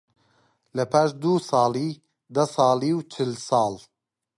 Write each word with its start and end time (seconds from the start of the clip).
لەپاش 0.77 1.09
دوو 1.21 1.35
ساڵی، 1.49 1.89
دە 2.35 2.43
ساڵی 2.55 2.91
و 2.95 2.99
چل 3.11 3.31
ساڵ 3.47 3.73